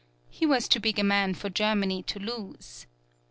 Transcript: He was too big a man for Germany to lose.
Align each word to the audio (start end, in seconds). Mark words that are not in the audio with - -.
He 0.31 0.47
was 0.47 0.67
too 0.67 0.79
big 0.79 0.97
a 0.97 1.03
man 1.03 1.35
for 1.35 1.47
Germany 1.51 2.01
to 2.01 2.17
lose. 2.17 2.87